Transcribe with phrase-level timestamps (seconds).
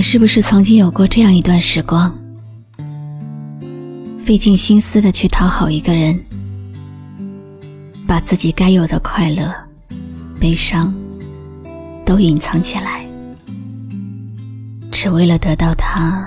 [0.00, 2.10] 你是不是曾经有过这样一段时光，
[4.18, 6.18] 费尽心思的去讨好一个人，
[8.06, 9.54] 把自己该有的快乐、
[10.40, 10.90] 悲伤
[12.06, 13.06] 都隐藏起来，
[14.90, 16.26] 只为了得到他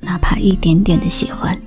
[0.00, 1.60] 哪怕一点点的喜欢？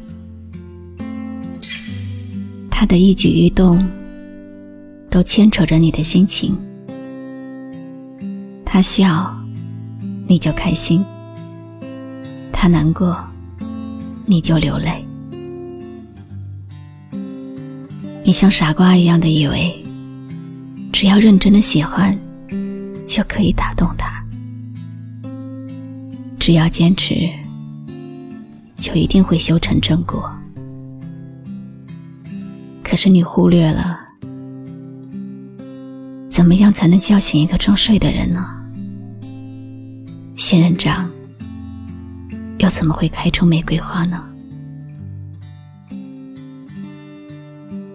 [2.71, 3.85] 他的一举一动
[5.09, 6.57] 都牵扯着你的心情，
[8.63, 9.33] 他笑。
[10.29, 11.01] 你就开心，
[12.59, 13.15] 他难过，
[14.25, 15.05] 你就流泪。
[18.25, 19.85] 你像傻瓜一样的以为，
[20.91, 22.17] 只要认真的喜欢，
[23.05, 24.07] 就可以打动他；
[26.39, 27.29] 只要坚持，
[28.77, 30.27] 就一定会修成正果。
[32.83, 33.99] 可是你忽略了，
[36.27, 38.43] 怎么样才能叫醒一个装睡的人呢？
[40.35, 41.07] 仙人掌
[42.67, 44.21] 又怎么会开出玫瑰花呢？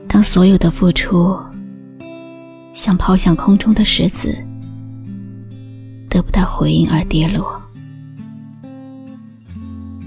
[0.08, 1.38] 当所有的付出
[2.72, 4.34] 像抛向空中的石子，
[6.08, 7.60] 得不到回应而跌落，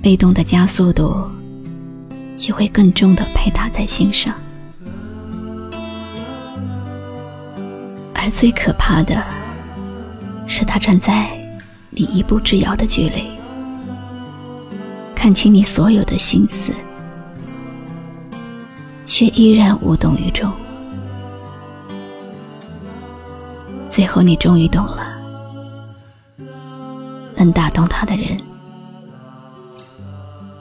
[0.01, 1.29] 被动的加速度
[2.35, 4.33] 就会更重的拍打在心上，
[8.15, 9.23] 而最可怕的
[10.47, 11.29] 是他站在。
[11.97, 13.23] 你一步之遥的距离，
[15.25, 16.71] 看清你所有的心思，
[19.05, 20.51] 却依然无动于衷。
[23.89, 25.17] 最后，你终于懂了，
[27.35, 28.39] 能打动他的人，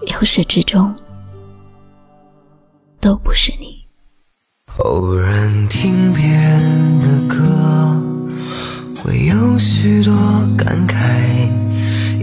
[0.06, 0.96] 由始至终
[3.00, 3.84] 都不是你。
[4.78, 7.44] 偶然听别人的歌。
[8.96, 10.14] 会有许多
[10.56, 10.96] 感慨，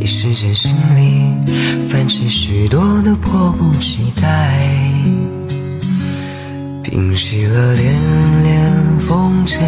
[0.01, 1.31] 一时间心里
[1.91, 4.57] 泛起许多的迫不及待。
[6.81, 7.93] 平息了连
[8.43, 9.61] 连风尘，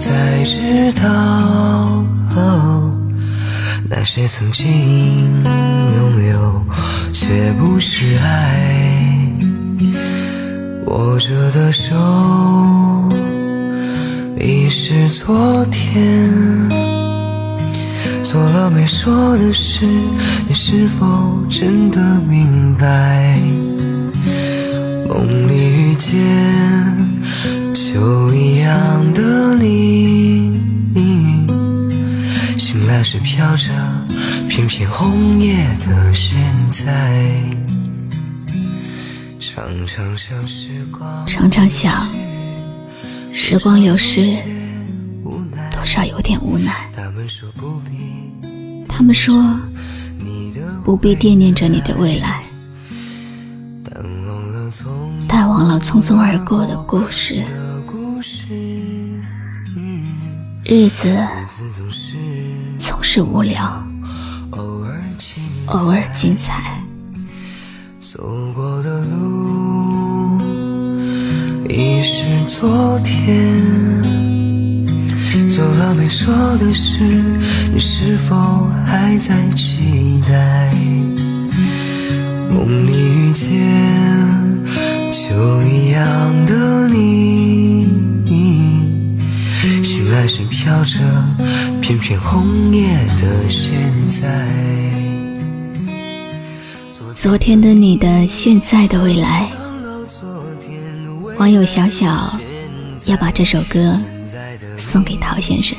[0.00, 2.04] 才知道
[3.88, 4.66] 那些曾经
[5.44, 6.60] 拥有
[7.12, 9.30] 却不是爱。
[10.86, 11.94] 握着的手。
[14.40, 16.28] 已是昨天，
[18.24, 19.86] 做了没说的事，
[20.48, 23.38] 你是否真的明白？
[25.06, 26.18] 梦里遇见
[27.74, 30.58] 就一样的你，
[32.56, 33.68] 醒来时飘着
[34.48, 36.40] 片片红叶的现
[36.70, 37.44] 在，
[39.38, 42.08] 常常想时光，常常想。
[43.32, 44.24] 时光流逝，
[45.70, 46.90] 多少有点无奈。
[48.88, 49.58] 他们说
[50.84, 52.44] 不必惦念着你的未来，
[55.26, 57.42] 淡忘了匆匆而过的故事。
[60.64, 61.16] 日子
[62.78, 63.82] 总是无聊，
[64.50, 64.82] 偶
[65.90, 66.82] 尔精彩。
[68.00, 70.38] 走过的路。
[71.68, 73.52] 已是昨天，
[76.24, 77.04] 说的事，
[77.70, 80.74] 你是否还在期待？
[82.48, 83.52] 梦里遇见
[85.12, 87.86] 就一样的你，
[89.82, 91.00] 醒来时飘着
[91.82, 94.48] 片片红叶的现在。
[97.14, 99.52] 昨天的你的，现在的未来。
[101.36, 102.40] 网友小小
[103.04, 104.00] 要把这首歌
[104.78, 105.76] 送给陶先生。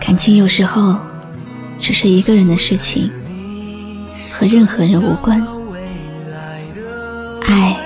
[0.00, 0.96] 感情有时候
[1.78, 3.10] 只是一个人的事情，
[4.32, 5.46] 和任何人无关。
[7.46, 7.76] 爱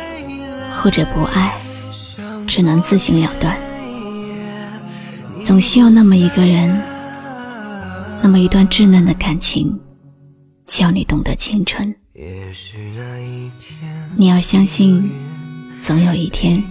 [0.77, 1.55] 或者不爱，
[2.47, 3.57] 只能自行了断。
[5.45, 6.81] 总需要那么一个人，
[8.23, 9.81] 那么一段稚嫩的感情，
[10.67, 11.95] 叫你懂得青春。
[14.17, 15.11] 你要相信，
[15.83, 16.63] 总有一天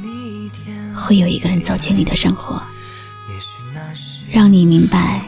[0.95, 2.61] 会有一个人走进你的生活，
[4.31, 5.21] 让你明白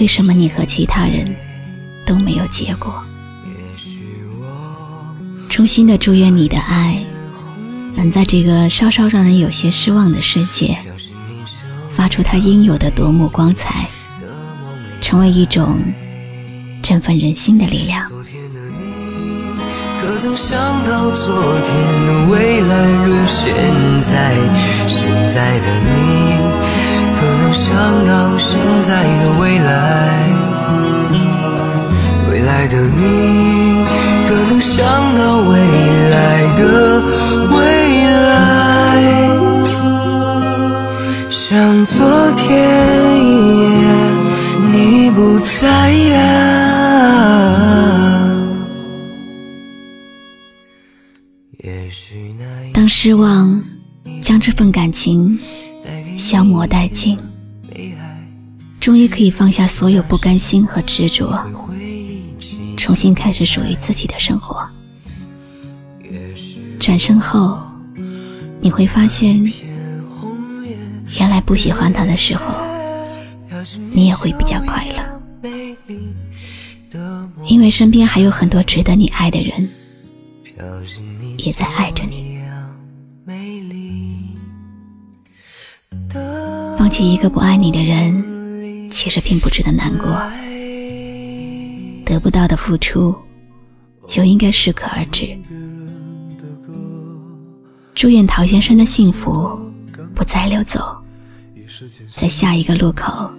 [0.00, 1.34] 为什么你和其他人
[2.06, 3.02] 都没有结果。
[5.48, 7.04] 衷心的祝愿你的爱
[7.94, 10.78] 能在这个稍稍让人有些失望的世界，
[11.90, 13.86] 发出它应有的夺目光彩，
[15.00, 15.78] 成为一种
[16.82, 18.02] 振奋人心的力量。
[20.00, 21.26] 可曾想到昨
[21.60, 23.54] 天的未来如现
[24.00, 24.36] 在？
[24.88, 25.90] 现在的你，
[27.22, 27.72] 可能想
[28.04, 29.70] 到现在的未来，
[32.28, 33.84] 未来的你
[34.26, 34.84] 可能想
[35.16, 35.56] 到未
[36.10, 36.60] 来的
[37.48, 37.56] 未
[38.26, 38.34] 来，
[41.30, 42.50] 像昨天
[43.24, 43.28] 一
[43.84, 43.86] 样，
[44.72, 45.68] 你不在
[46.16, 46.20] 啊。
[51.58, 52.44] 也许那
[52.74, 53.62] 当失望
[54.20, 55.38] 将这份感情
[56.22, 57.18] 消磨殆尽，
[58.78, 61.36] 终于可以放下所有不甘心和执着，
[62.76, 64.64] 重新开始属于自己的生活。
[66.78, 67.60] 转身后，
[68.60, 69.52] 你会发现，
[71.18, 72.54] 原来不喜欢他的时候，
[73.90, 75.02] 你也会比较快乐，
[77.42, 79.68] 因为身边还有很多值得你爱的人，
[81.38, 82.30] 也在爱着你。
[86.78, 90.08] 放弃一个不爱你的人，其实并不值得难过。
[92.04, 93.14] 得不到的付出，
[94.06, 95.36] 就应该适可而止。
[97.94, 99.58] 祝愿陶先生的幸福
[100.14, 100.96] 不再溜走，
[102.08, 103.30] 在下一个路口，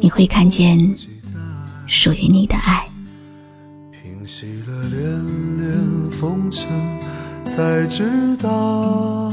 [0.00, 0.78] 你会看见
[1.86, 2.86] 属于你的爱。
[3.90, 5.00] 平息了连
[5.58, 6.68] 连风尘，
[7.44, 9.32] 才知道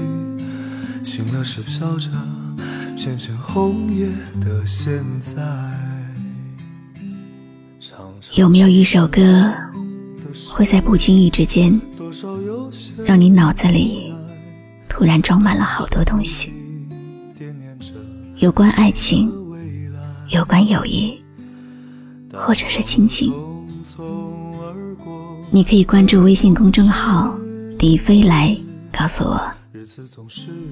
[1.13, 2.09] 醒了是飘着
[2.95, 4.07] 片片红叶
[4.39, 5.35] 的现在。
[8.35, 9.53] 有没有一首歌，
[10.49, 11.77] 会在不经意之间，
[13.03, 14.13] 让你脑子里
[14.87, 16.53] 突然装满了好多东西？
[18.37, 19.29] 有关爱情，
[20.29, 21.21] 有关友谊，
[22.33, 23.33] 或者是亲情。
[25.49, 27.37] 你可以关注微信公众号
[27.77, 28.57] “迪飞来”，
[28.97, 29.51] 告诉我。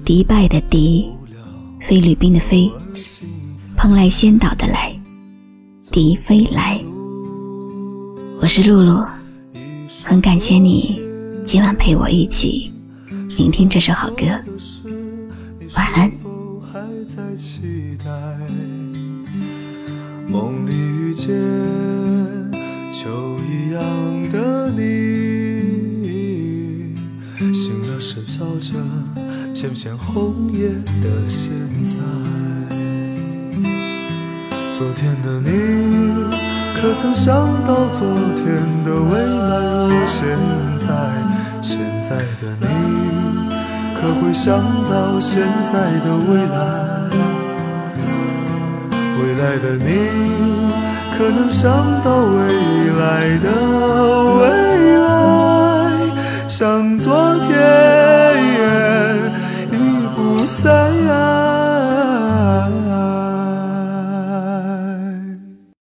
[0.04, 1.10] 迪拜的迪，
[1.80, 2.70] 菲律宾的菲，
[3.74, 4.94] 蓬莱仙岛的来，
[5.90, 6.78] 迪飞来。
[8.42, 9.02] 我是露露，
[10.04, 11.00] 很感谢你
[11.46, 12.70] 今晚陪我一起
[13.38, 14.26] 聆听这首好歌，
[15.74, 16.12] 晚安。
[20.28, 21.30] 梦里遇见
[22.92, 23.82] 秋一样
[24.30, 24.99] 的你，
[28.40, 28.72] 了时飘着
[29.54, 30.68] 片片红叶
[31.02, 31.52] 的现
[31.84, 31.92] 在。
[34.76, 35.50] 昨天的你。
[36.80, 37.34] 可曾想
[37.66, 38.46] 到昨天
[38.84, 39.52] 的未来
[39.90, 40.24] 如现
[40.78, 40.88] 在？
[41.60, 42.66] 现在的你
[43.94, 44.58] 可会想
[44.88, 46.56] 到现在的未来？
[49.18, 49.86] 未来的你
[51.18, 51.70] 可能想
[52.02, 52.38] 到未
[52.98, 53.46] 来的
[54.38, 54.42] 未
[54.96, 56.48] 来？
[56.48, 57.89] 像昨天